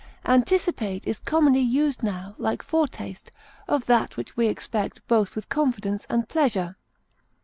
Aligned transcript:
Anticipate 0.25 1.05
is 1.05 1.19
commonly 1.19 1.59
used 1.61 2.01
now, 2.01 2.33
like 2.39 2.63
foretaste, 2.63 3.31
of 3.67 3.85
that 3.85 4.17
which 4.17 4.35
we 4.35 4.47
expect 4.47 5.07
both 5.07 5.35
with 5.35 5.47
confidence 5.47 6.07
and 6.09 6.27
pleasure. 6.27 6.75